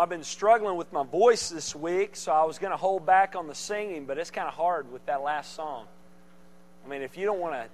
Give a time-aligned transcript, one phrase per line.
[0.00, 3.36] I've been struggling with my voice this week, so I was going to hold back
[3.36, 5.84] on the singing, but it's kind of hard with that last song.
[6.84, 7.66] I mean, if you don't want to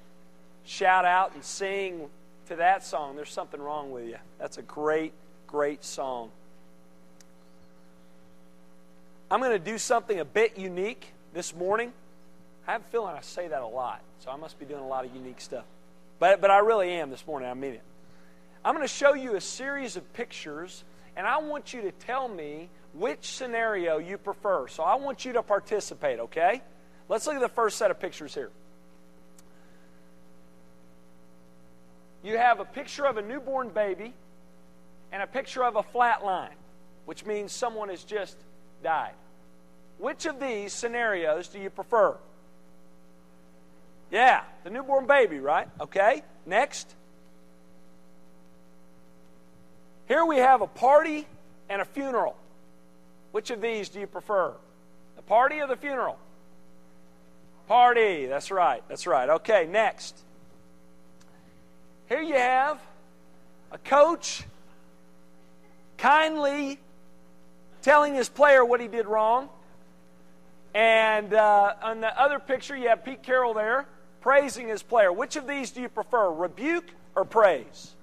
[0.65, 2.09] shout out and sing
[2.49, 4.17] to that song, there's something wrong with you.
[4.41, 5.13] That's a great,
[5.47, 6.31] great song.
[9.31, 11.93] I'm going to do something a bit unique this morning.
[12.67, 14.89] I have a feeling I say that a lot, so I must be doing a
[14.89, 15.65] lot of unique stuff.
[16.19, 17.83] But, but I really am this morning, I mean it.
[18.65, 20.83] I'm going to show you a series of pictures
[21.17, 24.69] and I want you to tell me which scenario you prefer.
[24.69, 26.63] So I want you to participate, okay?
[27.09, 28.51] Let's look at the first set of pictures here.
[32.23, 34.13] You have a picture of a newborn baby
[35.13, 36.57] and a picture of a flat line,
[37.05, 38.37] which means someone has just
[38.83, 39.15] died.
[39.99, 42.17] Which of these scenarios do you prefer?
[44.11, 45.69] Yeah, the newborn baby, right?
[45.81, 46.95] Okay, next.
[50.09, 51.27] Here we have a party
[51.69, 52.37] and a funeral.
[53.33, 54.53] Which of these do you prefer?
[55.17, 56.19] The party or the funeral?
[57.67, 58.27] Party.
[58.27, 58.83] That's right.
[58.89, 59.29] That's right.
[59.29, 60.17] Okay, next.
[62.09, 62.81] Here you have
[63.73, 64.45] a coach
[65.99, 66.79] kindly
[67.83, 69.49] telling his player what he did wrong.
[70.73, 73.87] And uh, on the other picture, you have Pete Carroll there
[74.21, 75.13] praising his player.
[75.13, 76.85] Which of these do you prefer, rebuke
[77.17, 77.96] or praise?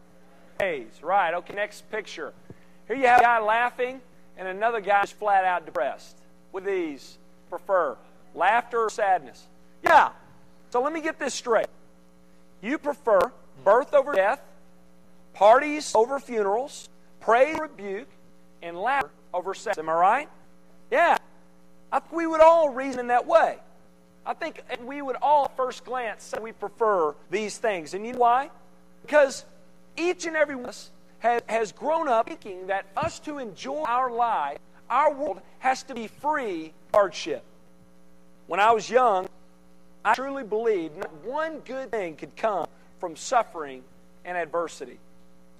[1.01, 2.33] Right, okay, next picture.
[2.87, 4.01] Here you have a guy laughing
[4.37, 6.17] and another guy is flat out depressed.
[6.51, 7.17] With these,
[7.49, 7.97] prefer
[8.33, 9.45] laughter or sadness?
[9.83, 10.09] Yeah.
[10.69, 11.67] So let me get this straight.
[12.61, 13.19] You prefer
[13.63, 14.41] birth over death,
[15.33, 16.87] parties over funerals,
[17.19, 18.07] praise rebuke,
[18.61, 19.77] and laughter over sex.
[19.77, 20.29] Am I right?
[20.89, 21.17] Yeah.
[21.91, 23.57] I think we would all reason in that way.
[24.25, 27.93] I think we would all, at first glance, say we prefer these things.
[27.93, 28.49] And you know why?
[29.01, 29.43] Because
[29.97, 33.83] each and every one of us has, has grown up thinking that us to enjoy
[33.83, 37.43] our life, our world has to be free of hardship.
[38.47, 39.27] When I was young,
[40.05, 42.67] I truly believed not one good thing could come
[42.99, 43.83] from suffering
[44.25, 44.99] and adversity.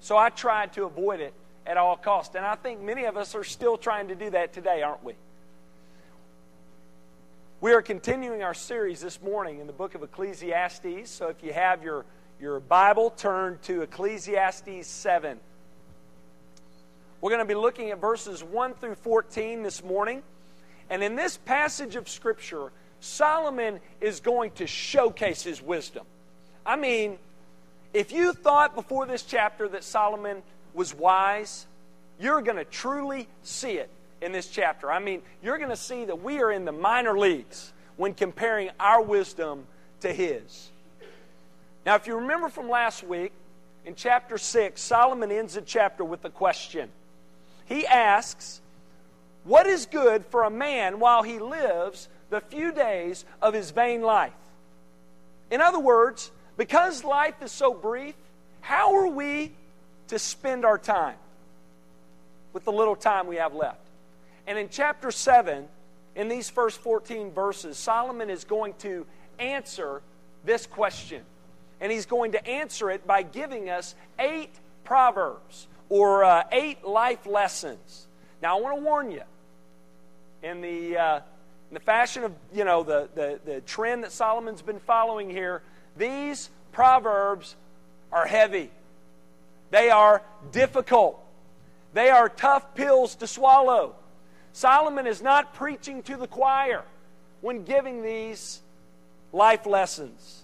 [0.02, 1.34] So I tried to avoid it
[1.66, 2.36] at all costs.
[2.36, 5.14] And I think many of us are still trying to do that today, aren't we?
[7.62, 11.10] We are continuing our series this morning in the book of Ecclesiastes.
[11.10, 12.04] So if you have your
[12.44, 15.40] your Bible, turn to Ecclesiastes 7.
[17.22, 20.22] We're going to be looking at verses 1 through 14 this morning.
[20.90, 26.06] And in this passage of Scripture, Solomon is going to showcase his wisdom.
[26.66, 27.18] I mean,
[27.94, 30.44] if you thought before this chapter that Solomon
[30.74, 31.66] was wise,
[32.20, 33.90] you're going to truly see it
[34.22, 34.92] in this chapter.
[34.92, 38.70] I mean, you're going to see that we are in the minor leagues when comparing
[38.82, 39.64] our wisdom
[40.02, 40.72] to his.
[41.86, 43.34] Now, if you remember from last week,
[43.86, 46.90] in chapter 6, Solomon ends the chapter with a question.
[47.66, 48.62] He asks,
[49.44, 54.02] What is good for a man while he lives the few days of his vain
[54.02, 54.32] life?
[55.52, 58.16] In other words, because life is so brief,
[58.62, 59.52] how are we
[60.08, 61.18] to spend our time
[62.54, 63.82] with the little time we have left?
[64.48, 65.68] And in chapter 7,
[66.16, 69.06] in these first 14 verses, Solomon is going to
[69.38, 70.02] answer
[70.46, 71.24] this question
[71.84, 74.56] and he's going to answer it by giving us eight
[74.86, 78.08] proverbs or uh, eight life lessons.
[78.42, 79.22] Now, I want to warn you,
[80.42, 81.16] in the, uh,
[81.70, 85.62] in the fashion of, you know, the, the, the trend that Solomon's been following here,
[85.98, 87.58] these proverbs
[88.14, 88.72] are heavy.
[89.70, 90.22] They are
[90.54, 91.22] difficult.
[91.94, 93.94] They are tough pills to swallow.
[94.54, 96.84] Solomon is not preaching to the choir
[97.42, 98.62] when giving these
[99.34, 100.43] life lessons.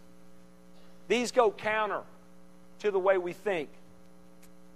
[1.10, 2.04] These go counter
[2.80, 3.68] to the way we think.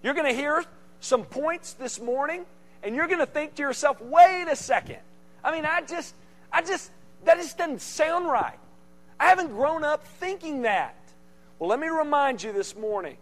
[0.02, 0.66] You're going to hear
[1.00, 2.46] some points this morning,
[2.82, 4.98] and you're going to think to yourself, wait a second.
[5.44, 6.14] I mean, I just,
[6.52, 6.92] I just,
[7.24, 8.58] that just doesn't sound right.
[9.20, 10.96] I haven't grown up thinking that.
[11.60, 13.16] Well, let me remind you this morning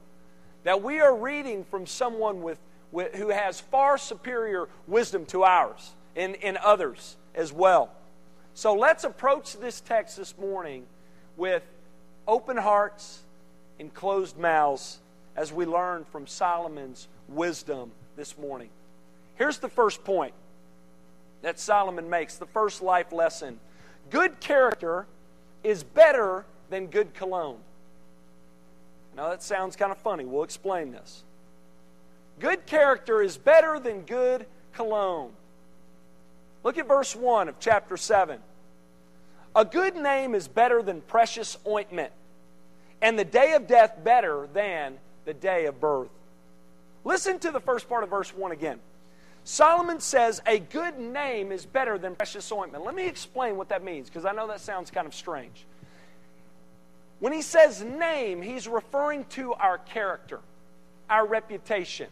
[0.64, 2.60] that we are reading from someone with,
[2.92, 7.92] with who has far superior wisdom to ours and, and others as well.
[8.54, 10.86] So let's approach this text this morning
[11.36, 11.64] with
[12.28, 13.22] open hearts
[13.80, 15.00] and closed mouths
[15.36, 18.70] as we learn from Solomon's wisdom this morning.
[19.36, 20.34] Here's the first point
[21.42, 23.60] that Solomon makes the first life lesson
[24.10, 25.08] good character
[25.64, 27.60] is better than good cologne.
[29.16, 30.26] Now, that sounds kind of funny.
[30.26, 31.24] We'll explain this.
[32.40, 35.32] Good character is better than good cologne.
[36.64, 38.40] Look at verse 1 of chapter 7.
[39.56, 42.12] A good name is better than precious ointment,
[43.02, 46.10] and the day of death better than the day of birth.
[47.04, 48.80] Listen to the first part of verse 1 again.
[49.44, 52.86] Solomon says a good name is better than precious ointment.
[52.86, 55.66] Let me explain what that means because I know that sounds kind of strange.
[57.20, 60.40] When he says name, he's referring to our character,
[61.10, 62.08] our reputation.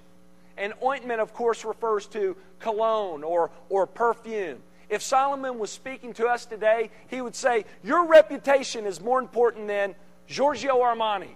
[0.57, 4.59] And ointment, of course, refers to cologne or, or perfume.
[4.89, 9.67] If Solomon was speaking to us today, he would say, Your reputation is more important
[9.67, 9.93] than
[10.27, 11.35] Giorgio Armani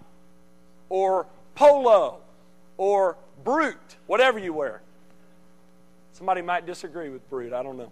[0.90, 2.18] or Polo
[2.78, 4.82] or Brut, whatever you wear.
[6.14, 7.92] Somebody might disagree with Brut, I don't know.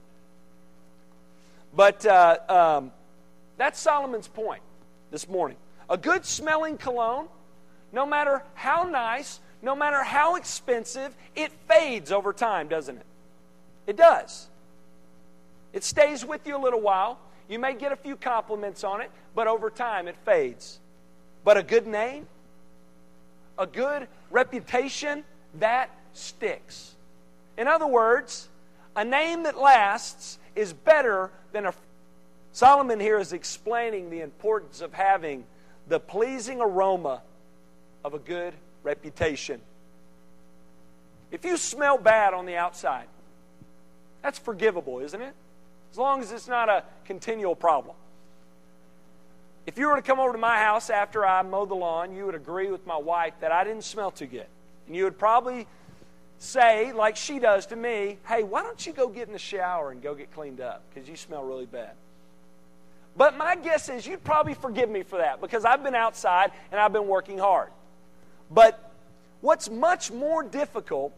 [1.76, 2.92] But uh, um,
[3.58, 4.62] that's Solomon's point
[5.12, 5.58] this morning.
[5.90, 7.28] A good smelling cologne,
[7.92, 13.06] no matter how nice, no matter how expensive, it fades over time, doesn't it?
[13.88, 14.48] It does.
[15.74, 17.20] It stays with you a little while.
[17.48, 20.80] You may get a few compliments on it, but over time it fades.
[21.44, 22.28] But a good name,
[23.58, 25.24] a good reputation,
[25.60, 26.96] that sticks.
[27.58, 28.48] In other words,
[28.96, 31.74] a name that lasts is better than a.
[32.54, 35.46] Solomon here is explaining the importance of having
[35.88, 37.22] the pleasing aroma
[38.04, 38.54] of a good
[38.84, 39.62] reputation.
[41.32, 43.08] If you smell bad on the outside,
[44.22, 45.34] that's forgivable, isn't it?
[45.92, 47.96] As long as it's not a continual problem.
[49.68, 52.26] If you were to come over to my house after I mow the lawn, you
[52.26, 54.48] would agree with my wife that I didn't smell too good.
[54.88, 55.68] And you would probably
[56.40, 59.92] say, like she does to me, hey, why don't you go get in the shower
[59.92, 60.82] and go get cleaned up?
[60.90, 61.92] Because you smell really bad.
[63.16, 66.80] But my guess is you'd probably forgive me for that because I've been outside and
[66.80, 67.70] I've been working hard.
[68.50, 68.92] But
[69.42, 71.14] what's much more difficult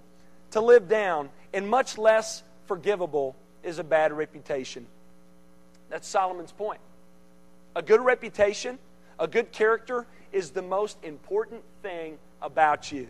[0.51, 4.85] to live down and much less forgivable is a bad reputation.
[5.89, 6.79] That's Solomon's point.
[7.75, 8.77] A good reputation,
[9.19, 13.07] a good character is the most important thing about you.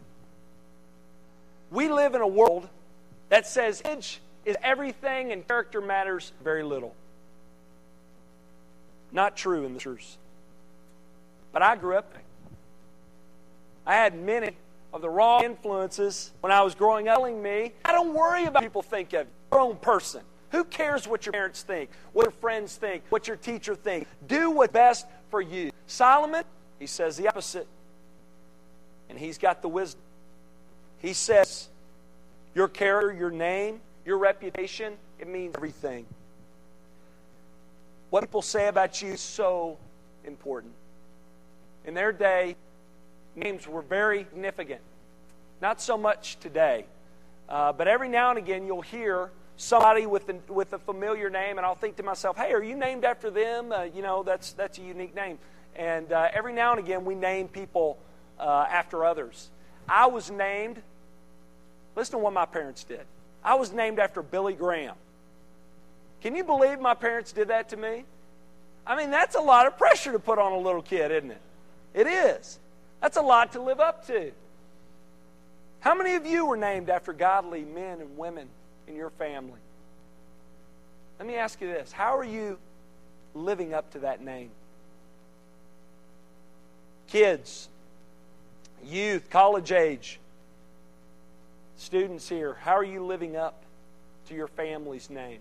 [1.72, 2.70] We live in a world
[3.30, 6.94] that says image is everything and character matters very little.
[9.12, 10.18] Not true in the church.
[11.52, 12.14] But I grew up.
[13.86, 14.52] I had many
[14.94, 18.62] of the wrong influences when I was growing up telling me, I don't worry about
[18.62, 20.22] people think of your own person.
[20.54, 24.08] Who cares what your parents think, what your friends think, what your teacher thinks?
[24.28, 25.72] Do what's best for you.
[25.88, 26.44] Solomon,
[26.80, 27.68] he says the opposite.
[29.10, 30.02] And he's got the wisdom.
[31.00, 31.70] He says,
[32.54, 36.06] Your character, your name, your reputation, it means everything.
[38.12, 39.80] What people say about you is so
[40.24, 40.74] important.
[41.84, 42.56] In their day,
[43.36, 44.82] names were very significant.
[45.64, 46.86] Not so much today.
[47.50, 51.66] Uh, but every now and again, you'll hear somebody with, with a familiar name, and
[51.66, 53.72] I'll think to myself, hey, are you named after them?
[53.72, 55.38] Uh, you know, that's, that's a unique name.
[55.76, 57.98] And uh, every now and again, we name people
[58.40, 59.50] uh, after others.
[59.88, 60.82] I was named,
[61.96, 63.02] listen to what my parents did.
[63.44, 64.96] I was named after Billy Graham.
[66.22, 68.06] Can you believe my parents did that to me?
[68.86, 71.42] I mean, that's a lot of pressure to put on a little kid, isn't it?
[71.94, 72.60] It is.
[73.02, 74.32] That's a lot to live up to.
[75.82, 78.48] How many of you were named after godly men and women
[78.95, 79.60] your family?
[81.19, 82.57] Let me ask you this How are you
[83.34, 84.50] living up to that name?
[87.07, 87.69] Kids,
[88.84, 90.19] youth, college age,
[91.78, 93.63] students here, how are you living up
[94.27, 95.39] to your family's name?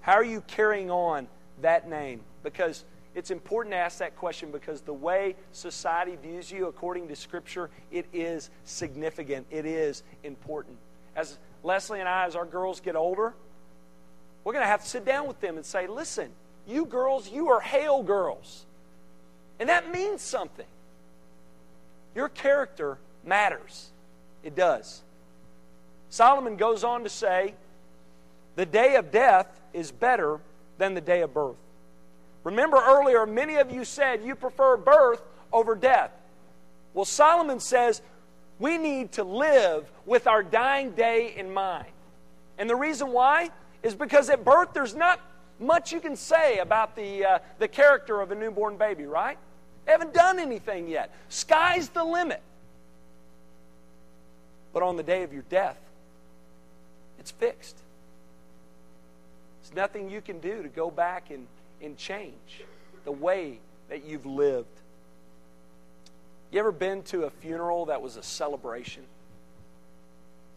[0.00, 1.26] How are you carrying on
[1.62, 2.20] that name?
[2.42, 7.16] Because it's important to ask that question because the way society views you according to
[7.16, 9.46] Scripture, it is significant.
[9.50, 10.76] It is important.
[11.14, 13.32] As Leslie and I, as our girls get older,
[14.42, 16.30] we're going to have to sit down with them and say, listen,
[16.66, 18.66] you girls, you are hail girls.
[19.60, 20.66] And that means something.
[22.14, 23.90] Your character matters.
[24.42, 25.02] It does.
[26.10, 27.54] Solomon goes on to say,
[28.56, 30.40] the day of death is better
[30.78, 31.56] than the day of birth.
[32.44, 35.22] Remember earlier, many of you said you prefer birth
[35.52, 36.10] over death.
[36.92, 38.02] Well, Solomon says
[38.58, 41.88] we need to live with our dying day in mind.
[42.58, 43.50] And the reason why
[43.82, 45.20] is because at birth there's not
[45.58, 49.38] much you can say about the, uh, the character of a newborn baby, right?
[49.86, 51.14] They haven't done anything yet.
[51.28, 52.42] Sky's the limit.
[54.72, 55.78] But on the day of your death,
[57.18, 57.76] it's fixed.
[59.62, 61.46] There's nothing you can do to go back and,
[61.82, 62.62] and change
[63.04, 64.66] the way that you've lived.
[66.50, 69.02] You ever been to a funeral that was a celebration?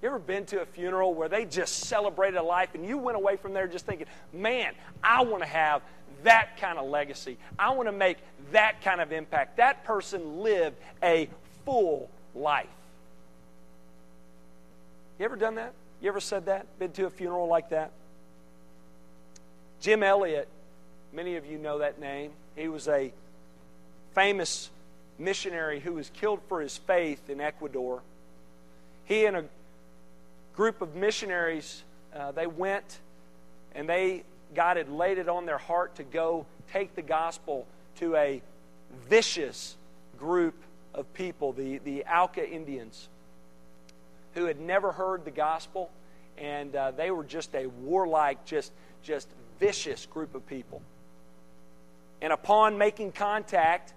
[0.01, 3.17] You ever been to a funeral where they just celebrated a life and you went
[3.17, 5.81] away from there just thinking, man, I want to have
[6.23, 7.37] that kind of legacy.
[7.57, 8.17] I want to make
[8.51, 9.57] that kind of impact.
[9.57, 11.29] That person lived a
[11.65, 12.67] full life.
[15.17, 15.73] You ever done that?
[15.99, 16.67] You ever said that?
[16.77, 17.91] Been to a funeral like that?
[19.79, 20.47] Jim Elliot,
[21.13, 22.31] many of you know that name.
[22.55, 23.11] He was a
[24.13, 24.69] famous
[25.19, 28.01] missionary who was killed for his faith in Ecuador.
[29.05, 29.45] He and a
[30.55, 31.83] group of missionaries,
[32.15, 32.99] uh, they went
[33.75, 34.23] and they,
[34.55, 37.65] God had laid it on their heart to go take the gospel
[37.97, 38.41] to a
[39.07, 39.75] vicious
[40.17, 40.55] group
[40.93, 43.07] of people, the, the Auca Indians,
[44.33, 45.91] who had never heard the gospel,
[46.37, 48.71] and uh, they were just a warlike, just,
[49.03, 49.27] just
[49.59, 50.81] vicious group of people.
[52.21, 53.93] And upon making contact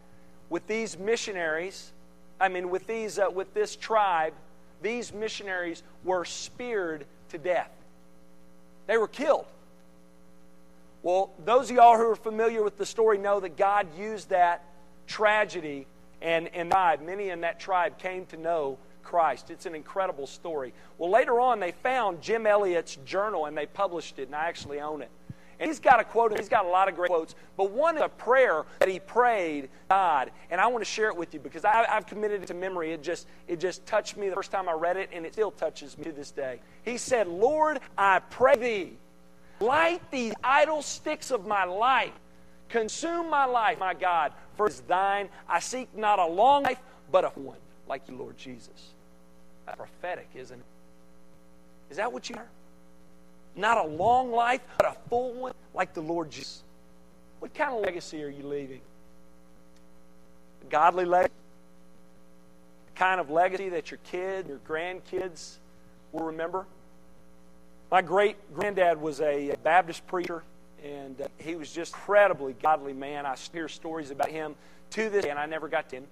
[0.49, 1.93] with these missionaries,
[2.41, 4.35] I mean, with, these, uh, with this tribe,
[4.83, 7.71] these missionaries were speared to death.
[8.87, 9.47] They were killed.
[11.03, 14.65] Well, those of y'all who are familiar with the story know that God used that
[15.07, 15.87] tragedy
[16.21, 16.71] and, and.
[17.05, 19.51] Many in that tribe came to know Christ.
[19.51, 20.73] It's an incredible story.
[20.99, 24.81] Well, later on, they found Jim Elliot's journal and they published it, and I actually
[24.81, 25.11] own it.
[25.61, 28.03] And he's got a quote, he's got a lot of great quotes, but one is
[28.03, 30.31] a prayer that he prayed God.
[30.51, 32.93] And I want to share it with you because I, have committed it to memory.
[32.93, 35.51] It just, it just touched me the first time I read it, and it still
[35.51, 36.61] touches me to this day.
[36.83, 38.93] He said, Lord, I pray thee,
[39.61, 42.13] light these idle sticks of my life.
[42.71, 45.29] Consume my life, my God, for it is thine.
[45.47, 46.81] I seek not a long life,
[47.13, 48.95] but a one, like you, Lord Jesus.
[49.67, 50.65] That's prophetic, isn't it?
[51.91, 52.49] Is that what you are?
[53.57, 56.63] Not a long life, but a full one like the Lord Jesus.
[57.41, 58.81] What kind of legacy are you leaving?
[60.63, 61.33] A godly legacy?
[62.93, 65.57] The kind of legacy that your kids, your grandkids
[66.13, 66.67] will remember?
[67.91, 70.45] My great granddad was a Baptist preacher,
[70.85, 73.27] and uh, he was just incredibly godly man.
[73.27, 74.55] I hear stories about him
[74.91, 76.07] to this day, and I never got to him.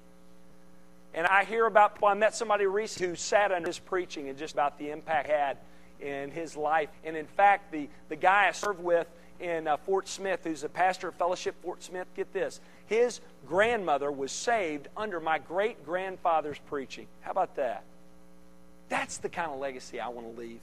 [1.15, 4.37] And I hear about, well, I met somebody recently who sat under his preaching and
[4.37, 5.57] just about the impact had
[6.01, 6.89] in his life.
[7.05, 9.07] And in fact, the, the guy I served with
[9.41, 12.61] in uh, Fort Smith, who's a pastor of Fellowship Fort Smith, get this.
[12.87, 17.07] His grandmother was saved under my great grandfather's preaching.
[17.21, 17.85] How about that?
[18.89, 20.61] That's the kind of legacy I want to leave.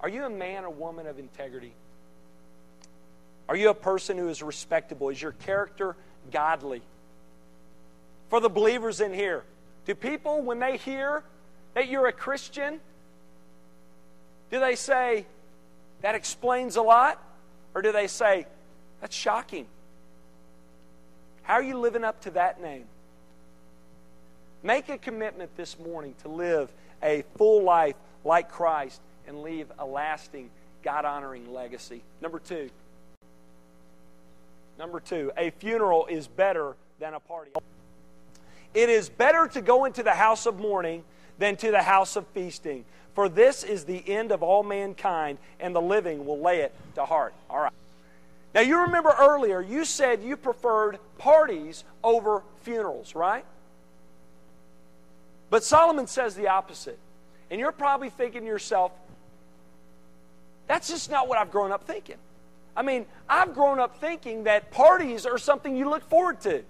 [0.00, 1.72] Are you a man or woman of integrity?
[3.48, 5.10] Are you a person who is respectable?
[5.10, 5.94] Is your character
[6.30, 6.82] godly?
[8.30, 9.44] For the believers in here,
[9.84, 11.22] do people, when they hear
[11.74, 12.80] that you're a Christian,
[14.52, 15.24] do they say,
[16.02, 17.20] that explains a lot?
[17.74, 18.46] Or do they say,
[19.00, 19.66] that's shocking?
[21.42, 22.84] How are you living up to that name?
[24.62, 26.70] Make a commitment this morning to live
[27.02, 30.50] a full life like Christ and leave a lasting,
[30.82, 32.02] God honoring legacy.
[32.20, 32.68] Number two.
[34.78, 37.52] Number two, a funeral is better than a party.
[38.74, 41.04] It is better to go into the house of mourning
[41.38, 42.84] than to the house of feasting.
[43.14, 47.04] For this is the end of all mankind, and the living will lay it to
[47.04, 47.34] heart.
[47.50, 47.72] All right.
[48.54, 53.44] Now, you remember earlier, you said you preferred parties over funerals, right?
[55.50, 56.98] But Solomon says the opposite.
[57.50, 58.92] And you're probably thinking to yourself,
[60.66, 62.16] that's just not what I've grown up thinking.
[62.74, 66.62] I mean, I've grown up thinking that parties are something you look forward to.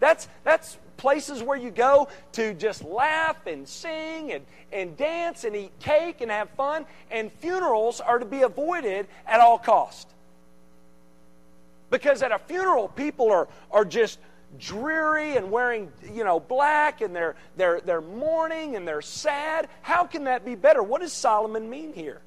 [0.00, 5.54] That's, that's places where you go to just laugh and sing and, and dance and
[5.54, 6.86] eat cake and have fun.
[7.10, 10.08] And funerals are to be avoided at all cost.
[11.90, 14.18] Because at a funeral, people are, are just
[14.58, 19.68] dreary and wearing, you know, black and they're, they're, they're mourning and they're sad.
[19.82, 20.82] How can that be better?
[20.82, 22.20] What does Solomon mean here?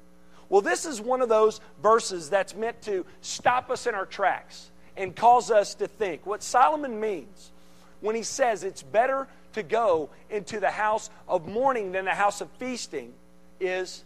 [0.48, 4.70] Well, this is one of those verses that's meant to stop us in our tracks
[4.96, 6.26] and cause us to think.
[6.26, 7.52] What Solomon means
[8.00, 12.40] when he says it's better to go into the house of mourning than the house
[12.40, 13.12] of feasting
[13.58, 14.04] is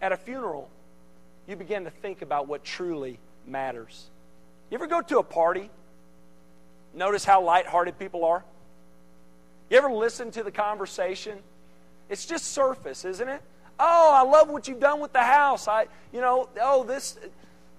[0.00, 0.68] at a funeral,
[1.46, 4.06] you begin to think about what truly matters.
[4.70, 5.70] You ever go to a party?
[6.94, 8.44] Notice how lighthearted people are?
[9.70, 11.38] You ever listen to the conversation?
[12.08, 13.42] It's just surface, isn't it?
[13.78, 15.66] Oh, I love what you've done with the house.
[15.66, 17.18] I, you know, oh, this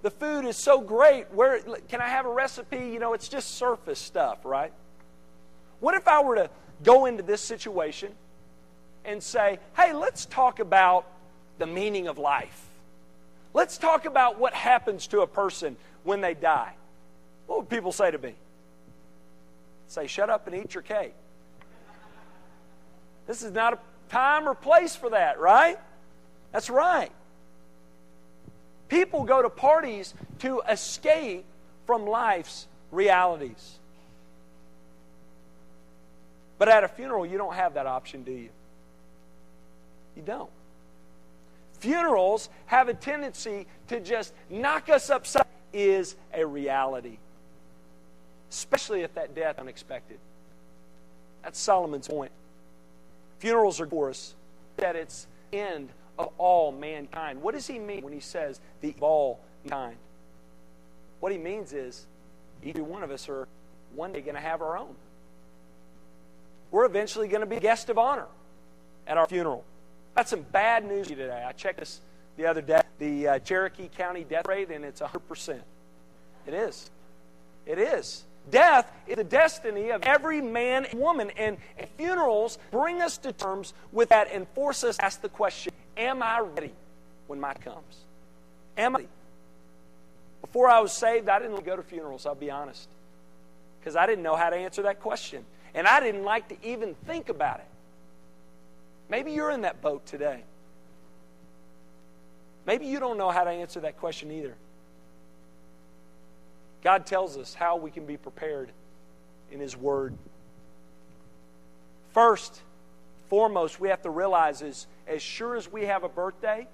[0.02, 1.32] the food is so great.
[1.32, 2.76] Where can I have a recipe?
[2.76, 4.72] You know, it's just surface stuff, right?
[5.80, 6.50] What if I were to
[6.84, 8.12] go into this situation
[9.04, 11.06] and say, "Hey, let's talk about
[11.58, 12.68] the meaning of life.
[13.54, 16.74] Let's talk about what happens to a person when they die."
[17.46, 18.34] What would people say to me?
[19.88, 21.14] Say, "Shut up and eat your cake."
[23.26, 25.78] This is not a time or place for that, right?
[26.52, 27.10] That's right.
[28.88, 31.44] People go to parties to escape
[31.86, 33.78] from life's realities.
[36.58, 38.48] But at a funeral, you don't have that option, do you?
[40.16, 40.50] You don't.
[41.80, 47.18] Funerals have a tendency to just knock us upside is a reality.
[48.50, 50.18] Especially if that death unexpected.
[51.42, 52.32] That's Solomon's point.
[53.40, 54.34] Funerals are for us
[54.78, 57.42] that it's end of all mankind.
[57.42, 59.96] What does he mean when he says the of all kind?
[61.20, 62.06] What he means is
[62.62, 63.48] each one of us are
[63.94, 64.94] one day going to have our own.
[66.70, 68.26] We're eventually going to be guest of honor
[69.06, 69.64] at our funeral.
[70.14, 71.44] That's some bad news today.
[71.46, 72.00] I checked this
[72.36, 72.80] the other day.
[72.98, 75.60] The uh, Cherokee County death rate, and it's 100%.
[76.46, 76.90] It is.
[77.66, 78.24] It is.
[78.50, 83.32] Death is the destiny of every man and woman, and, and funerals bring us to
[83.32, 86.72] terms with that and force us to ask the question Am I ready
[87.26, 87.96] when my comes?
[88.76, 89.08] Am I ready?
[90.40, 92.88] Before I was saved, I didn't go to funerals, I'll be honest,
[93.80, 95.44] because I didn't know how to answer that question.
[95.74, 97.66] And I didn't like to even think about it.
[99.08, 100.42] Maybe you're in that boat today.
[102.66, 104.54] Maybe you don't know how to answer that question either.
[106.82, 108.70] God tells us how we can be prepared
[109.52, 110.14] in His Word.
[112.12, 112.60] First,
[113.28, 116.66] foremost, we have to realize is as sure as we have a birthday,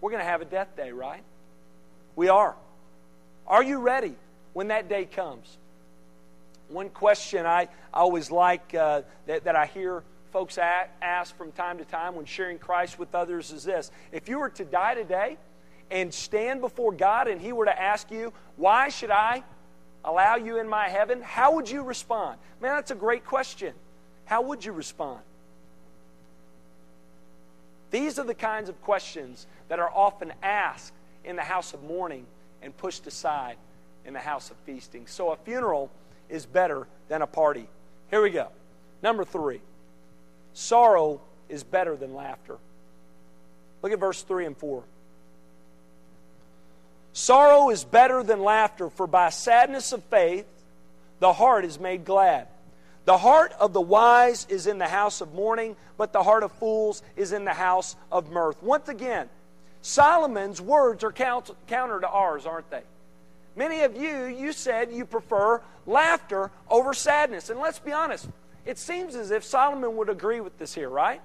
[0.00, 1.22] we're going to have a death day, right?
[2.16, 2.54] We are.
[3.46, 4.14] Are you ready
[4.52, 5.56] when that day comes?
[6.68, 10.02] One question I, I always like uh, that, that I hear
[10.32, 14.38] folks ask from time to time when sharing Christ with others is this If you
[14.38, 15.38] were to die today
[15.90, 19.42] and stand before God and He were to ask you, Why should I
[20.04, 21.22] allow you in my heaven?
[21.22, 22.38] How would you respond?
[22.60, 23.72] Man, that's a great question.
[24.26, 25.20] How would you respond?
[27.90, 30.92] These are the kinds of questions that are often asked
[31.24, 32.26] in the house of mourning
[32.62, 33.56] and pushed aside
[34.04, 35.06] in the house of feasting.
[35.06, 35.90] So a funeral
[36.28, 37.68] is better than a party.
[38.10, 38.48] Here we go.
[39.02, 39.60] Number three
[40.52, 42.58] sorrow is better than laughter.
[43.82, 44.82] Look at verse 3 and 4.
[47.12, 50.46] Sorrow is better than laughter, for by sadness of faith
[51.20, 52.48] the heart is made glad.
[53.08, 56.52] The heart of the wise is in the house of mourning, but the heart of
[56.52, 58.62] fools is in the house of mirth.
[58.62, 59.30] Once again,
[59.80, 61.54] Solomon's words are counter
[62.00, 62.82] to ours, aren't they?
[63.56, 67.48] Many of you, you said you prefer laughter over sadness.
[67.48, 68.28] And let's be honest,
[68.66, 71.22] it seems as if Solomon would agree with this here, right?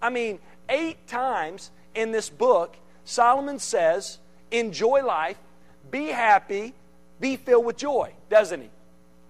[0.00, 0.38] I mean,
[0.70, 5.36] eight times in this book, Solomon says, enjoy life,
[5.90, 6.72] be happy,
[7.20, 8.70] be filled with joy, doesn't he?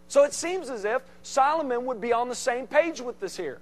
[0.08, 3.58] So it seems as if Solomon would be on the same page with this here.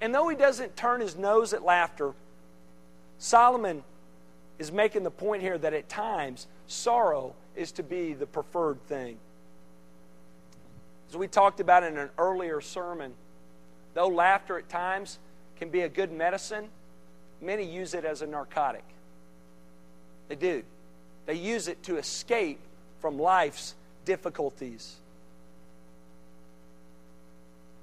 [0.00, 2.14] And though he doesn't turn his nose at laughter,
[3.18, 3.84] Solomon
[4.58, 9.18] is making the point here that at times sorrow is to be the preferred thing.
[11.10, 13.12] As we talked about in an earlier sermon,
[13.94, 15.18] though laughter at times
[15.58, 16.68] can be a good medicine,
[17.42, 18.84] many use it as a narcotic.
[20.28, 20.62] They do.
[21.26, 22.60] They use it to escape
[23.00, 23.74] from life's
[24.10, 24.96] difficulties.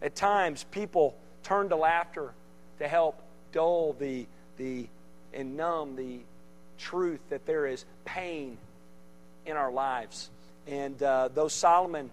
[0.01, 2.33] At times, people turn to laughter
[2.79, 3.21] to help
[3.53, 4.25] dull the,
[4.57, 4.87] the
[5.33, 6.19] and numb the
[6.77, 8.57] truth that there is pain
[9.45, 10.29] in our lives.
[10.67, 12.11] And uh, though Solomon,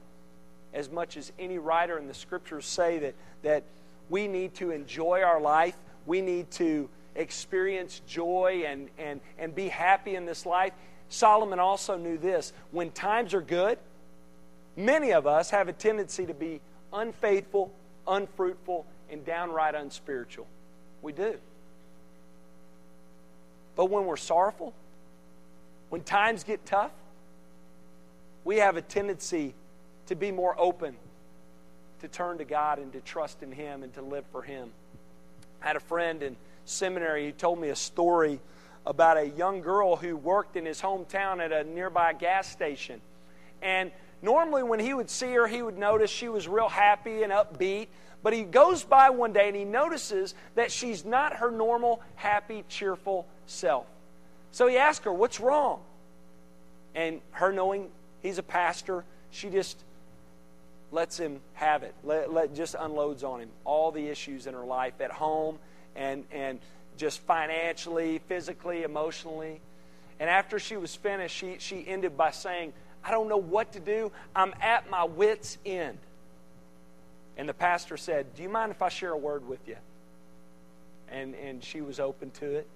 [0.72, 3.64] as much as any writer in the scriptures say that, that
[4.10, 5.74] we need to enjoy our life,
[6.06, 10.72] we need to experience joy and, and, and be happy in this life,
[11.08, 13.76] Solomon also knew this when times are good,
[14.76, 16.60] many of us have a tendency to be
[16.92, 17.72] unfaithful,
[18.06, 20.46] unfruitful, and downright unspiritual.
[21.02, 21.36] We do.
[23.76, 24.72] But when we're sorrowful,
[25.90, 26.92] when times get tough,
[28.44, 29.54] we have a tendency
[30.06, 30.96] to be more open,
[32.00, 34.70] to turn to God and to trust in Him and to live for Him.
[35.62, 38.40] I had a friend in seminary who told me a story
[38.86, 43.00] about a young girl who worked in his hometown at a nearby gas station.
[43.62, 43.90] And
[44.24, 47.88] normally, when he would see her, he would notice she was real happy and upbeat.
[48.22, 52.64] But he goes by one day and he notices that she's not her normal, happy,
[52.68, 53.86] cheerful self.
[54.50, 55.80] So he asked her, What's wrong?
[56.94, 57.90] And her knowing
[58.22, 59.76] he's a pastor, she just
[60.90, 64.64] lets him have it, let, let, just unloads on him all the issues in her
[64.64, 65.58] life at home
[65.96, 66.60] and, and
[66.96, 69.60] just financially, physically, emotionally.
[70.20, 72.72] And after she was finished, she, she ended by saying,
[73.04, 74.10] I don't know what to do.
[74.34, 75.98] I'm at my wits' end.
[77.36, 79.76] And the pastor said, Do you mind if I share a word with you?
[81.10, 82.66] And, and she was open to it.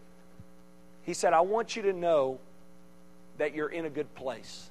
[1.03, 2.39] He said, I want you to know
[3.39, 4.69] that you're in a good place.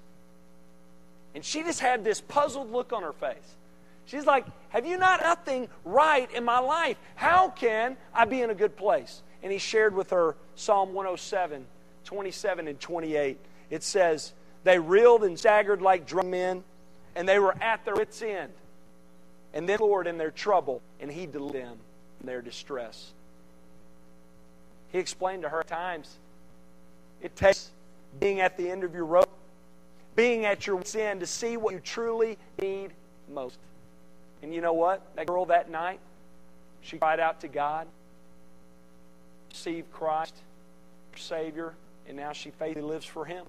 [1.34, 3.56] And she just had this puzzled look on her face.
[4.06, 6.98] She's like, Have you not nothing right in my life?
[7.16, 9.22] How can I be in a good place?
[9.42, 11.66] And he shared with her Psalm 107,
[12.06, 13.38] 27 and 28.
[13.70, 16.64] It says, They reeled and staggered like drunk men,
[17.16, 18.52] and they were at their wits' end.
[19.54, 21.78] And then, Lord, in their trouble, and he delivered them
[22.18, 23.12] from their distress.
[24.92, 26.18] He explained to her at times,
[27.22, 27.72] it takes
[28.20, 29.30] being at the end of your rope,
[30.16, 32.92] being at your wits' end to see what you truly need
[33.34, 33.58] most.
[34.42, 35.02] And you know what?
[35.16, 36.00] That girl that night,
[36.82, 37.88] she cried out to God,
[39.50, 40.36] received Christ,
[41.12, 41.74] her Savior,
[42.08, 43.46] and now she faithfully lives for Him.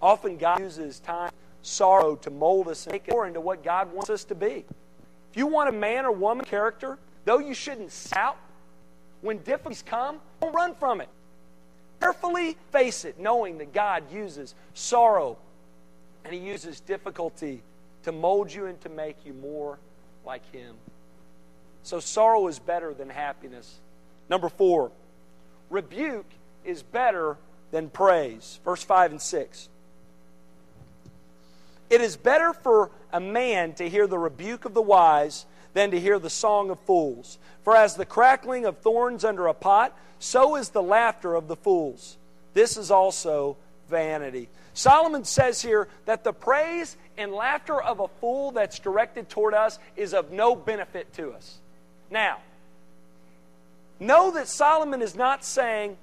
[0.00, 1.32] Often God uses time,
[1.62, 4.64] sorrow to mold us and make us more into what God wants us to be.
[5.30, 8.36] If you want a man or woman character, though you shouldn't shout,
[9.20, 11.08] when difficulties come, don't run from it.
[12.00, 15.36] Carefully face it, knowing that God uses sorrow
[16.24, 17.62] and He uses difficulty
[18.04, 19.78] to mold you and to make you more
[20.24, 20.76] like Him.
[21.82, 23.78] So, sorrow is better than happiness.
[24.28, 24.92] Number four,
[25.70, 26.26] rebuke
[26.64, 27.36] is better
[27.70, 28.60] than praise.
[28.64, 29.68] Verse 5 and 6.
[31.90, 36.00] It is better for a man to hear the rebuke of the wise than to
[36.00, 37.38] hear the song of fools.
[37.62, 41.56] For as the crackling of thorns under a pot, so is the laughter of the
[41.56, 42.16] fools.
[42.54, 43.56] This is also
[43.88, 44.48] vanity.
[44.74, 49.78] Solomon says here that the praise and laughter of a fool that's directed toward us
[49.96, 51.58] is of no benefit to us.
[52.10, 52.38] Now,
[53.98, 55.96] know that Solomon is not saying,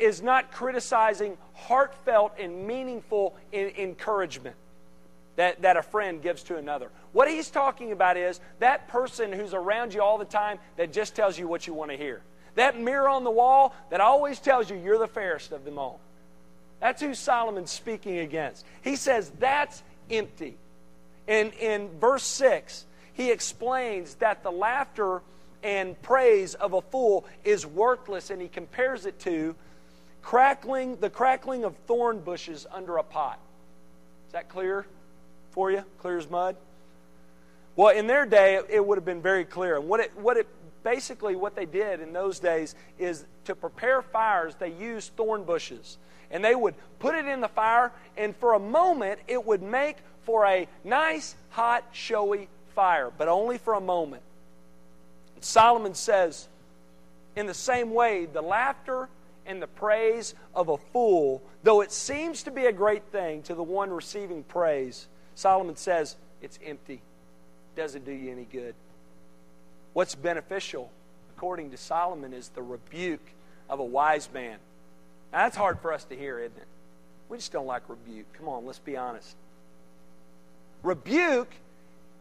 [0.00, 4.56] is not criticizing heartfelt and meaningful encouragement
[5.36, 6.90] that, that a friend gives to another.
[7.12, 11.14] What he's talking about is that person who's around you all the time that just
[11.14, 12.20] tells you what you want to hear.
[12.56, 16.00] That mirror on the wall that always tells you you're the fairest of them all.
[16.80, 18.64] That's who Solomon's speaking against.
[18.82, 20.56] He says that's empty.
[21.26, 25.22] In, in verse 6, he explains that the laughter
[25.62, 29.54] and praise of a fool is worthless, and he compares it to
[30.22, 33.38] crackling, the crackling of thorn bushes under a pot.
[34.28, 34.86] Is that clear
[35.50, 35.84] for you?
[35.98, 36.56] Clear as mud?
[37.76, 39.76] Well, in their day, it, would have been very clear.
[39.76, 40.46] And what it, what it
[40.82, 45.98] basically what they did in those days is to prepare fires, they used thorn bushes.
[46.30, 49.96] And they would put it in the fire, and for a moment, it would make
[50.24, 54.22] for a nice, hot, showy fire, but only for a moment.
[55.40, 56.46] Solomon says,
[57.34, 59.08] in the same way, the laughter
[59.46, 63.54] and the praise of a fool, though it seems to be a great thing to
[63.54, 67.00] the one receiving praise, Solomon says it's empty.
[67.76, 68.74] Doesn't do you any good.
[69.92, 70.90] What's beneficial,
[71.36, 73.26] according to Solomon, is the rebuke
[73.68, 74.58] of a wise man.
[75.32, 76.66] Now, that's hard for us to hear, isn't it?
[77.28, 78.32] We just don't like rebuke.
[78.34, 79.36] Come on, let's be honest.
[80.82, 81.52] Rebuke,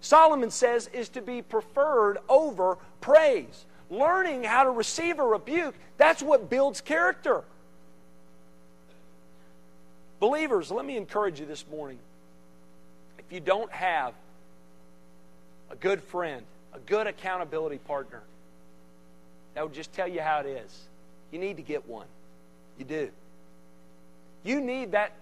[0.01, 3.65] Solomon says, is to be preferred over praise.
[3.89, 7.43] Learning how to receive a rebuke, that's what builds character.
[10.19, 11.97] Believers, let me encourage you this morning.
[13.17, 14.13] If you don't have
[15.71, 18.21] a good friend, a good accountability partner
[19.53, 20.87] that would just tell you how it is,
[21.31, 22.07] you need to get one.
[22.77, 23.09] You do.
[24.43, 25.13] You need that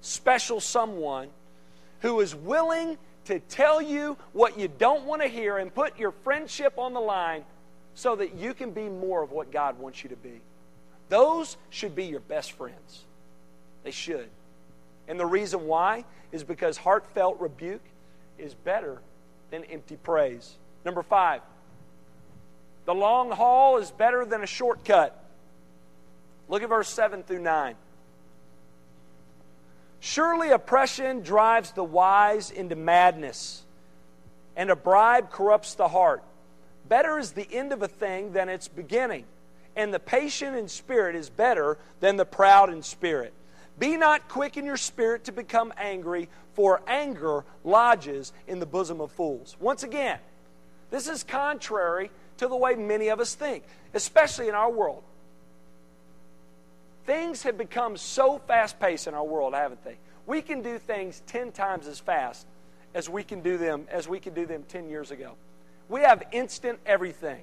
[0.00, 1.28] special someone
[2.00, 6.12] who is willing to tell you what you don't want to hear and put your
[6.24, 7.44] friendship on the line
[7.96, 10.42] so that you can be more of what God wants you to be.
[11.08, 13.04] Those should be your best friends.
[13.82, 14.28] They should.
[15.08, 17.82] And the reason why is because heartfelt rebuke
[18.38, 19.00] is better
[19.50, 20.56] than empty praise.
[20.84, 21.40] Number five,
[22.84, 25.18] the long haul is better than a shortcut.
[26.50, 27.76] Look at verse 7 through 9.
[30.00, 33.62] Surely oppression drives the wise into madness,
[34.54, 36.22] and a bribe corrupts the heart.
[36.88, 39.24] Better is the end of a thing than its beginning,
[39.74, 43.32] and the patient in spirit is better than the proud in spirit.
[43.78, 49.00] Be not quick in your spirit to become angry, for anger lodges in the bosom
[49.00, 49.56] of fools.
[49.60, 50.18] Once again,
[50.90, 55.02] this is contrary to the way many of us think, especially in our world.
[57.04, 59.96] Things have become so fast paced in our world, haven't they?
[60.26, 62.46] We can do things 10 times as fast
[62.94, 65.34] as we can do them as we could do them 10 years ago.
[65.88, 67.42] We have instant everything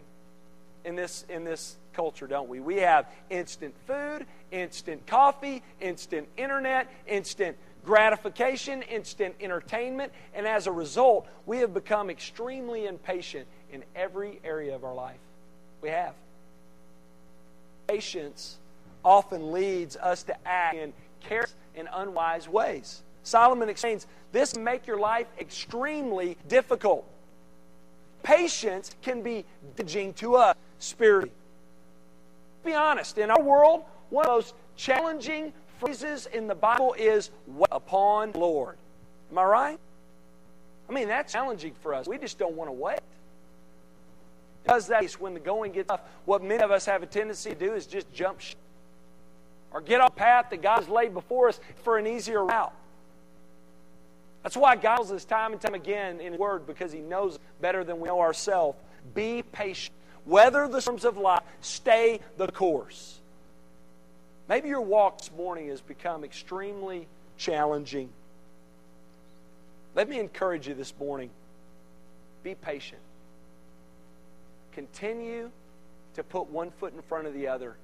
[0.85, 2.59] in this in this culture, don't we?
[2.59, 10.71] We have instant food, instant coffee, instant internet, instant gratification, instant entertainment, and as a
[10.71, 15.19] result, we have become extremely impatient in every area of our life.
[15.81, 16.13] We have.
[17.87, 18.57] Patience
[19.03, 23.01] often leads us to act in careless and unwise ways.
[23.23, 27.05] Solomon explains this can make your life extremely difficult.
[28.23, 31.31] Patience can be damaging to us spiritually.
[32.65, 37.29] Be honest, in our world, one of the most challenging phrases in the Bible is
[37.47, 38.77] wait upon Lord.
[39.31, 39.79] Am I right?
[40.89, 42.07] I mean, that's challenging for us.
[42.07, 42.99] We just don't want to wait.
[44.63, 47.49] Because that is when the going gets tough, what many of us have a tendency
[47.49, 48.39] to do is just jump
[49.71, 52.73] or get off path that God has laid before us for an easier route.
[54.43, 57.39] That's why God tells us time and time again in His Word because He knows
[57.61, 58.77] better than we know ourselves.
[59.15, 59.95] Be patient.
[60.25, 61.43] Weather the storms of life.
[61.61, 63.19] Stay the course.
[64.47, 68.09] Maybe your walk this morning has become extremely challenging.
[69.95, 71.29] Let me encourage you this morning
[72.43, 73.01] be patient.
[74.73, 75.49] Continue
[76.15, 77.75] to put one foot in front of the other.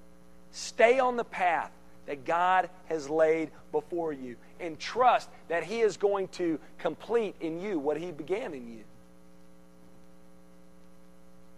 [0.51, 1.71] Stay on the path
[2.05, 7.61] that God has laid before you and trust that He is going to complete in
[7.61, 8.83] you what He began in you.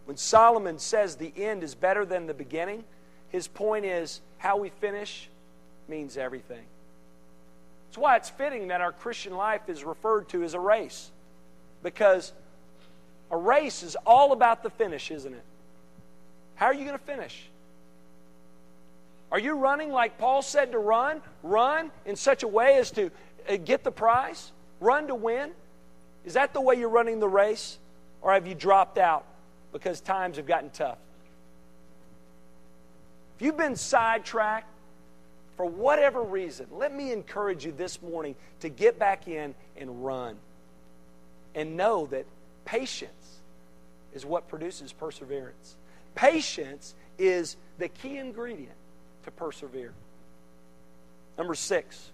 [0.05, 2.83] When Solomon says the end is better than the beginning,
[3.29, 5.29] his point is how we finish
[5.87, 6.63] means everything.
[7.87, 11.11] That's why it's fitting that our Christian life is referred to as a race.
[11.83, 12.33] Because
[13.29, 15.43] a race is all about the finish, isn't it?
[16.55, 17.49] How are you going to finish?
[19.31, 21.21] Are you running like Paul said to run?
[21.41, 23.09] Run in such a way as to
[23.49, 24.51] uh, get the prize?
[24.79, 25.51] Run to win?
[26.25, 27.79] Is that the way you're running the race?
[28.21, 29.25] Or have you dropped out
[29.71, 30.97] because times have gotten tough?
[33.37, 34.67] If you've been sidetracked
[35.55, 40.35] for whatever reason, let me encourage you this morning to get back in and run.
[41.55, 42.25] And know that
[42.65, 43.39] patience
[44.13, 45.77] is what produces perseverance.
[46.15, 48.75] Patience is the key ingredient
[49.23, 49.93] to persevere.
[51.37, 52.11] Number six,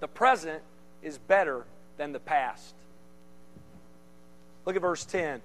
[0.00, 0.62] the present
[1.02, 1.64] is better
[1.96, 2.74] than the past.
[4.64, 5.40] Look at verse 10.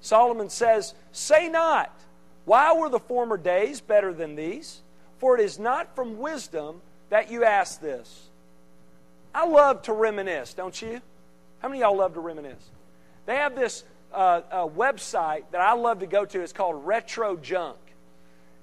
[0.00, 1.92] Solomon says, Say not,
[2.44, 4.80] why were the former days better than these?
[5.18, 8.28] For it is not from wisdom that you ask this.
[9.34, 11.00] I love to reminisce, don't you?
[11.60, 12.70] How many of y'all love to reminisce?
[13.26, 16.40] They have this uh, website that I love to go to.
[16.40, 17.76] It's called Retro Junk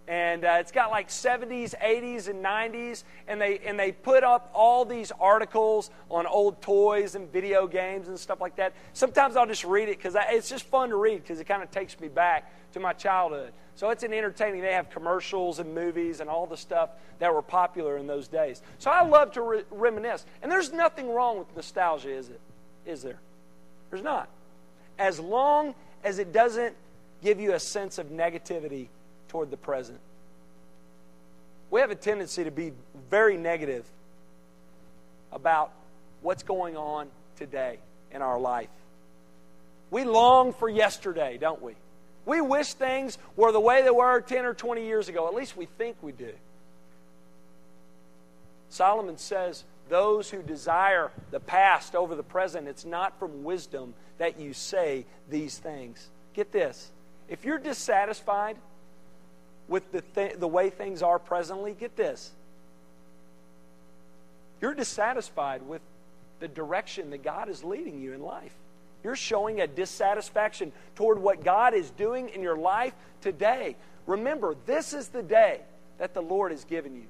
[0.10, 4.50] and uh, it's got like 70s 80s and 90s and they and they put up
[4.56, 8.74] all these articles on old toys and video games and stuff like that.
[8.93, 11.69] Sometimes i'll just read it because it's just fun to read because it kind of
[11.69, 13.54] takes me back to my childhood.
[13.76, 17.43] So it's an entertaining they have commercials and movies and all the stuff that were
[17.43, 18.63] popular in those days.
[18.80, 20.26] So i love to re- reminisce.
[20.41, 22.41] And there's nothing wrong with nostalgia is it?
[22.84, 23.19] Is there?
[23.91, 24.28] There's not.
[24.98, 26.76] As long as it doesn't
[27.22, 28.88] give you a sense of negativity
[29.30, 30.00] toward the present.
[31.72, 32.74] We have a tendency to be
[33.10, 33.86] very negative
[35.32, 35.72] about
[36.22, 37.78] what's going on today
[38.12, 38.70] in our life.
[39.92, 41.74] We long for yesterday, don't we?
[42.26, 45.28] We wish things were the way they were 10 or 20 years ago.
[45.28, 46.34] At least we think we do.
[48.70, 54.39] Solomon says, Those who desire the past over the present, it's not from wisdom that
[54.39, 56.10] you say these things.
[56.34, 56.92] Get this.
[57.28, 58.58] If you're dissatisfied
[59.69, 62.32] with the, th- the way things are presently, get this.
[64.60, 65.82] You're dissatisfied with
[66.39, 68.53] the direction that God is leading you in life.
[69.03, 73.75] You're showing a dissatisfaction toward what God is doing in your life today.
[74.05, 75.62] Remember, this is the day
[75.99, 77.05] that the Lord has given you.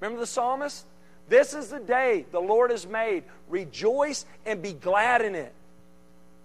[0.00, 0.86] Remember the psalmist?
[1.28, 3.22] This is the day the Lord has made.
[3.48, 5.52] Rejoice and be glad in it.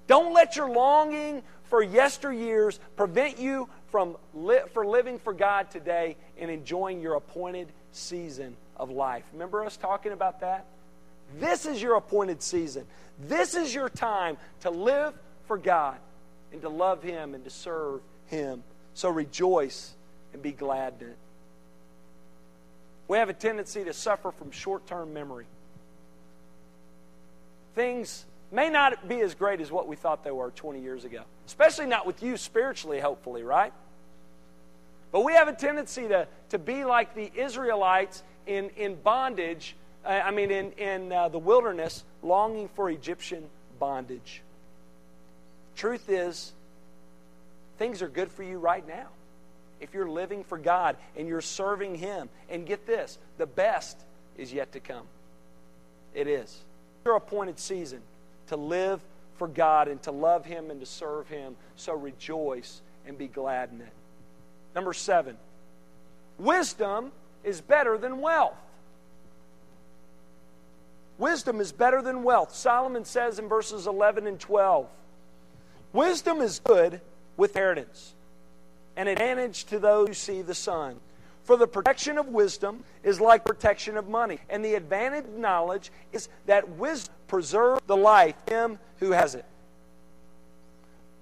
[0.08, 6.16] Don't let your longing for yesteryears prevent you from li- for living for God today
[6.38, 9.24] and enjoying your appointed season of life.
[9.34, 10.66] Remember us talking about that?
[11.40, 12.86] This is your appointed season.
[13.20, 15.14] This is your time to live
[15.48, 15.98] for God
[16.52, 18.64] and to love Him and to serve Him.
[18.94, 19.94] So rejoice
[20.34, 21.18] and be glad in it.
[23.08, 25.46] We have a tendency to suffer from short term memory.
[27.76, 31.24] Things may not be as great as what we thought they were 20 years ago,
[31.48, 33.74] especially not with you spiritually, hopefully, right?
[35.12, 40.10] But we have a tendency to, to be like the Israelites in, in bondage, uh,
[40.10, 43.46] I mean, in, in uh, the wilderness, longing for Egyptian
[43.80, 44.42] bondage.
[45.76, 46.54] Truth is,
[47.78, 49.08] things are good for you right now.
[49.82, 52.30] If you're living for God and you're serving Him.
[52.50, 53.98] And get this the best
[54.38, 55.06] is yet to come.
[56.14, 56.60] It is.
[57.06, 58.02] Your appointed season
[58.48, 59.02] to live
[59.38, 61.56] for God and to love Him and to serve Him.
[61.76, 63.94] So rejoice and be glad in it.
[64.74, 65.38] Number seven,
[66.38, 67.12] wisdom
[67.44, 68.58] is better than wealth.
[71.18, 72.54] Wisdom is better than wealth.
[72.54, 74.88] Solomon says in verses 11 and 12
[75.94, 77.00] Wisdom is good
[77.38, 78.14] with inheritance,
[78.98, 81.00] an advantage to those who see the sun.
[81.46, 85.92] For the protection of wisdom is like protection of money, and the advantage of knowledge
[86.12, 89.46] is that wisdom preserves the life of him who has it.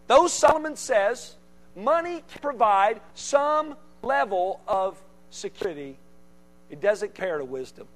[0.07, 1.35] Though Solomon says
[1.75, 4.97] money can provide some level of
[5.29, 5.97] security,
[6.69, 7.87] it doesn't compare to wisdom.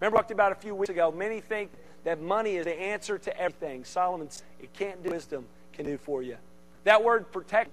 [0.00, 1.10] Remember, I talked about a few weeks ago.
[1.10, 1.70] Many think
[2.04, 3.84] that money is the answer to everything.
[3.84, 4.28] Solomon
[4.60, 6.36] it can't do wisdom can do for you.
[6.84, 7.70] That word protect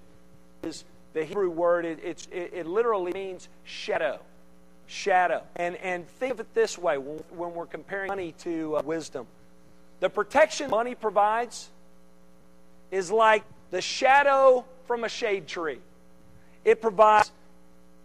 [0.62, 1.84] is the Hebrew word.
[1.84, 4.20] It, it, it literally means shadow.
[4.86, 5.42] Shadow.
[5.56, 9.26] And, and think of it this way when, we're comparing money to uh, wisdom.
[10.00, 11.68] The protection money provides
[12.90, 15.80] is like the shadow from a shade tree.
[16.64, 17.30] It provides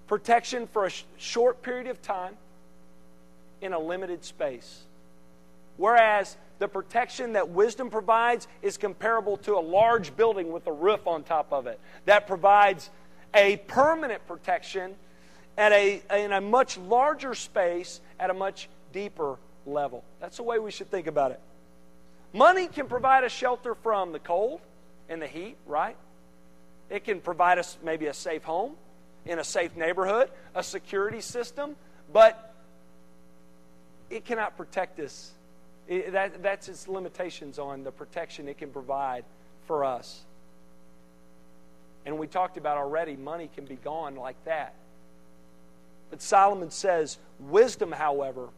[0.08, 2.36] protection for a sh- short period of time
[3.62, 4.82] in a limited space.
[5.78, 11.06] Whereas the protection that wisdom provides is comparable to a large building with a roof
[11.06, 12.90] on top of it that provides
[13.34, 14.96] a permanent protection
[15.58, 20.06] at a, in a much larger space at a much deeper level.
[20.22, 21.42] That's the way we should think about it.
[22.32, 24.62] Money can provide a shelter from the cold
[25.10, 25.98] and the heat, right?
[26.90, 28.76] It can provide us maybe a safe home
[29.26, 31.76] in a safe neighborhood, a security system,
[32.14, 32.54] but
[34.10, 35.34] it cannot protect us.
[35.88, 39.26] It, that, that's its limitations on the protection it can provide
[39.68, 40.22] for us.
[42.06, 44.76] And we talked about already, money can be gone like that.
[46.10, 48.50] But Solomon says, wisdom, however,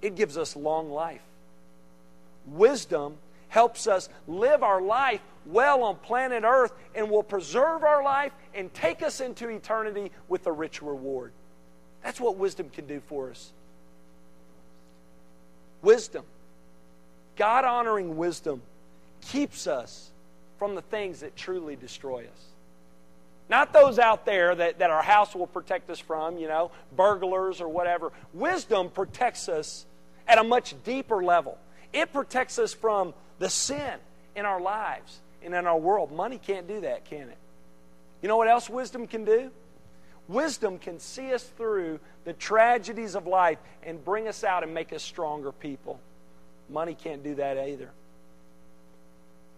[0.00, 1.22] it gives us long life.
[2.46, 3.16] Wisdom
[3.48, 8.72] helps us live our life well on planet Earth and will preserve our life and
[8.72, 11.32] take us into eternity with a rich reward.
[12.02, 13.52] That's what wisdom can do for us.
[15.82, 16.24] Wisdom,
[17.36, 18.62] God honoring wisdom,
[19.20, 20.10] keeps us
[20.58, 22.44] from the things that truly destroy us.
[23.48, 27.60] Not those out there that, that our house will protect us from, you know, burglars
[27.60, 28.12] or whatever.
[28.32, 29.86] Wisdom protects us
[30.28, 31.58] at a much deeper level.
[31.92, 33.94] It protects us from the sin
[34.36, 36.12] in our lives and in our world.
[36.12, 37.38] Money can't do that, can it?
[38.22, 39.50] You know what else wisdom can do?
[40.30, 44.92] Wisdom can see us through the tragedies of life and bring us out and make
[44.92, 45.98] us stronger people.
[46.68, 47.90] Money can't do that either.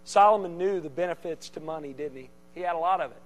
[0.05, 2.31] Solomon knew the benefits to money, didn't he?
[2.55, 3.23] He had a lot of it.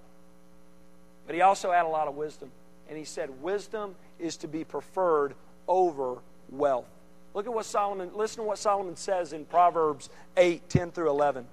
[1.26, 2.50] But he also had a lot of wisdom.
[2.88, 5.34] And he said, Wisdom is to be preferred
[5.68, 6.18] over
[6.50, 6.86] wealth.
[7.32, 11.46] Look at what Solomon, listen to what Solomon says in Proverbs 8 10 through 11.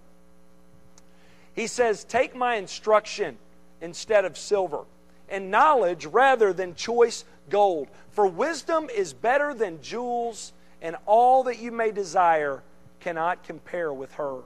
[1.55, 3.37] He says, Take my instruction
[3.79, 4.85] instead of silver,
[5.33, 7.87] and knowledge rather than choice gold.
[8.11, 12.61] For wisdom is better than jewels, and all that you may desire
[12.99, 14.41] cannot compare with her.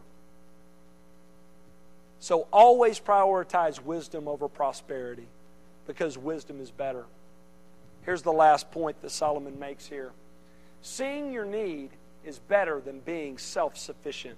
[2.20, 5.28] So always prioritize wisdom over prosperity
[5.86, 7.06] because wisdom is better.
[8.04, 10.12] Here's the last point that Solomon makes here
[10.82, 11.90] seeing your need
[12.24, 14.38] is better than being self sufficient.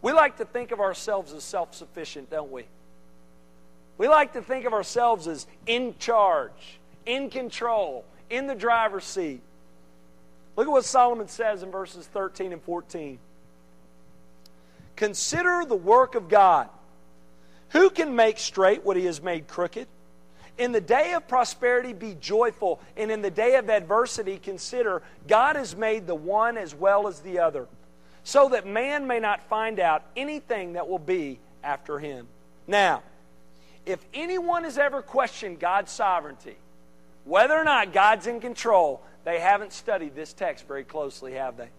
[0.00, 2.64] We like to think of ourselves as self sufficient, don't we?
[3.96, 9.40] We like to think of ourselves as in charge, in control, in the driver's seat.
[10.56, 13.18] Look at what Solomon says in verses 13 and 14.
[14.96, 16.68] Consider the work of God.
[17.70, 19.86] Who can make straight what he has made crooked?
[20.58, 25.54] In the day of prosperity, be joyful, and in the day of adversity, consider God
[25.54, 27.68] has made the one as well as the other
[28.28, 32.28] so that man may not find out anything that will be after him.
[32.66, 33.02] Now,
[33.86, 36.56] if anyone has ever questioned God's sovereignty,
[37.24, 41.70] whether or not God's in control, they haven't studied this text very closely, have they?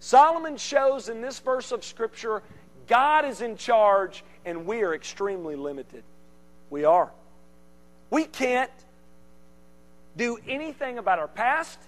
[0.00, 2.42] Solomon shows in this verse of Scripture
[2.86, 6.04] God is in charge and we are extremely limited.
[6.70, 7.10] We are.
[8.08, 8.70] We can't
[10.16, 11.78] do anything about our past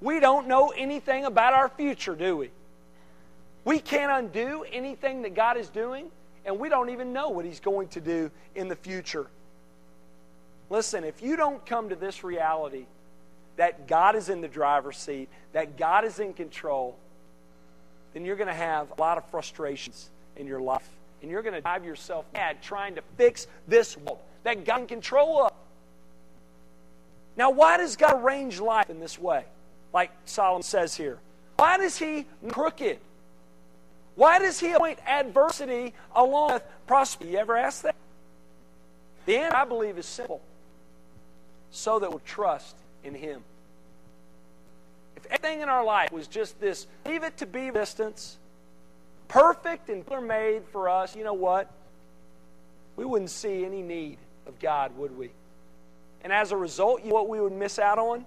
[0.00, 2.50] we don't know anything about our future, do we?
[3.64, 6.10] We can't undo anything that God is doing,
[6.44, 9.26] and we don't even know what He's going to do in the future.
[10.70, 12.86] Listen, if you don't come to this reality
[13.56, 16.96] that God is in the driver's seat, that God is in control,
[18.14, 20.88] then you're going to have a lot of frustrations in your life.
[21.20, 24.86] And you're going to drive yourself mad trying to fix this world that God in
[24.86, 25.52] control of.
[27.36, 29.44] Now, why does God arrange life in this way?
[29.92, 31.18] Like Solomon says here?
[31.56, 32.98] Why does he crooked?
[34.14, 37.34] Why does he appoint adversity along with prosperity?
[37.34, 37.94] You ever ask that?
[39.26, 40.40] The answer, I believe, is simple.
[41.70, 43.42] so that we'll trust in Him.
[45.16, 48.38] If everything in our life was just this, leave it to Beaver existence,
[49.28, 51.70] perfect and made for us, you know what?
[52.96, 55.30] We wouldn't see any need of God, would we?
[56.22, 58.24] And as a result, you know what we would miss out on?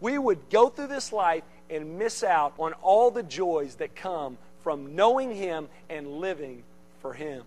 [0.00, 4.38] We would go through this life and miss out on all the joys that come
[4.62, 6.62] from knowing Him and living
[7.00, 7.44] for Him.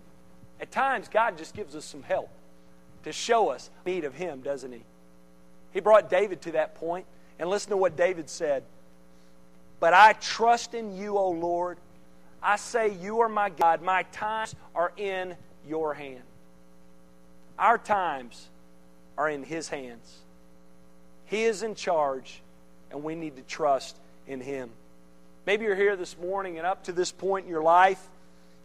[0.60, 2.30] At times, God just gives us some help
[3.04, 4.82] to show us the need of Him, doesn't He?
[5.72, 7.06] He brought David to that point,
[7.38, 8.64] and listen to what David said.
[9.80, 11.78] But I trust in you, O Lord.
[12.42, 13.82] I say, You are my God.
[13.82, 15.36] My times are in
[15.68, 16.22] your hand.
[17.58, 18.48] Our times
[19.16, 20.18] are in His hands.
[21.28, 22.40] He is in charge,
[22.90, 24.70] and we need to trust in Him.
[25.46, 28.02] Maybe you're here this morning, and up to this point in your life,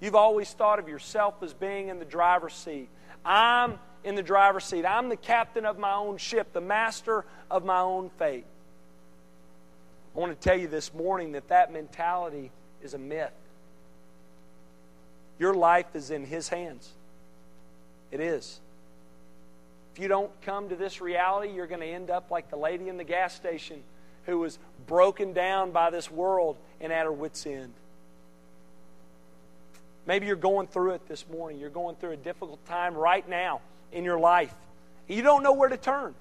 [0.01, 2.89] you've always thought of yourself as being in the driver's seat.
[3.25, 4.85] I'm in the driver's seat.
[4.85, 8.45] I'm the captain of my own ship, the master of my own fate.
[10.15, 12.51] I want to tell you this morning that that mentality
[12.81, 13.31] is a myth.
[15.39, 16.89] Your life is in His hands.
[18.11, 18.59] It is.
[19.93, 22.89] If you don't come to this reality, you're going to end up like the lady
[22.89, 23.83] in the gas station
[24.25, 27.73] who was broken down by this world and at her wits' end.
[30.07, 31.59] Maybe you're going through it this morning.
[31.59, 34.53] You're going through a difficult time right now in your life.
[35.07, 36.15] You don't know where to turn.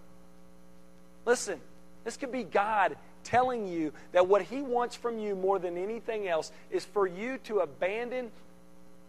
[1.25, 1.59] Listen,
[2.05, 6.29] this could be God telling you that what He wants from you more than anything
[6.29, 8.31] else is for you to abandon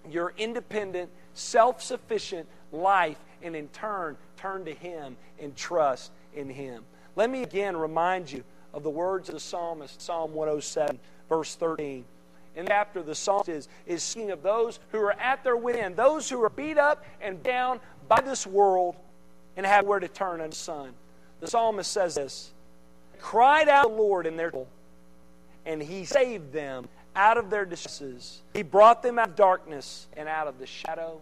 [0.10, 6.84] your independent, self sufficient life and in turn turn to Him and trust in Him.
[7.16, 12.06] Let me again remind you of the words of the psalmist, Psalm 107, verse 13.
[12.56, 15.96] And after the psalmist is, is speaking of those who are at their wit end,
[15.96, 18.96] those who are beat up and down by this world
[19.56, 20.94] and have where to turn unto the Son.
[21.40, 22.52] The psalmist says this
[23.20, 24.68] cried out the Lord in their trouble,
[25.66, 28.42] and he saved them out of their distresses.
[28.54, 31.22] He brought them out of darkness and out of the shadow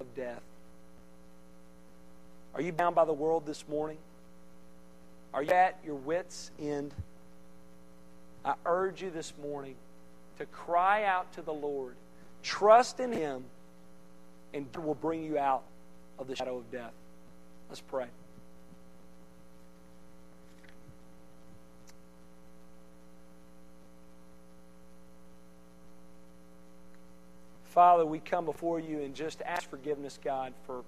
[0.00, 0.42] of death.
[2.58, 3.98] Are you bound by the world this morning?
[5.32, 6.92] Are you at your wits' end?
[8.44, 9.76] I urge you this morning
[10.38, 11.94] to cry out to the Lord.
[12.42, 13.44] Trust in Him,
[14.52, 15.62] and God will bring you out
[16.18, 16.90] of the shadow of death.
[17.68, 18.06] Let's pray.
[27.66, 30.82] Father, we come before you and just ask forgiveness, God, for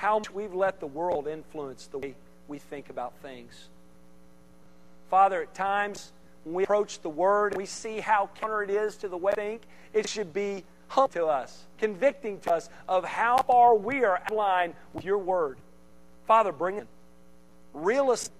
[0.00, 2.14] how much we've let the world influence the way
[2.48, 3.68] we think about things.
[5.10, 6.12] Father, at times
[6.44, 9.42] when we approach the Word, we see how counter it is to the way we
[9.42, 9.62] think.
[9.92, 14.30] It should be humbling to us, convicting to us of how far we are out
[14.30, 15.58] of line with your Word.
[16.26, 16.86] Father, bring it.
[17.74, 18.32] Realist.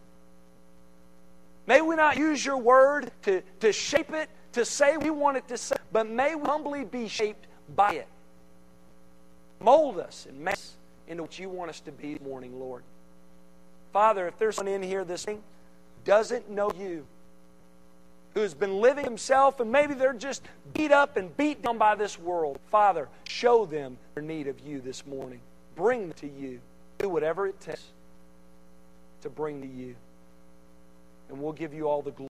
[1.66, 5.46] May we not use your Word to, to shape it to say we want it
[5.48, 7.46] to say, but may we humbly be shaped
[7.76, 8.08] by it.
[9.60, 10.76] Mold us and make us
[11.10, 12.82] into what you want us to be this morning, Lord.
[13.92, 15.42] Father, if there's someone in here this morning
[16.04, 17.04] doesn't know you,
[18.34, 20.42] who's been living himself and maybe they're just
[20.72, 24.80] beat up and beat down by this world, Father, show them their need of you
[24.80, 25.40] this morning.
[25.74, 26.60] Bring them to you.
[26.98, 27.82] Do whatever it takes
[29.22, 29.96] to bring to you.
[31.28, 32.28] And we'll give you all the glory.